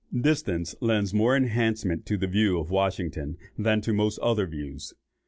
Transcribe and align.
Distance 0.19 0.73
lends 0.81 1.13
more 1.13 1.37
enchantment 1.37 2.07
to 2.07 2.15
a 2.15 2.25
view 2.25 2.57
of 2.57 2.71
Washington 2.71 3.37
than 3.55 3.81
to 3.81 3.93
most 3.93 4.17
other 4.17 4.47
views. 4.47 4.95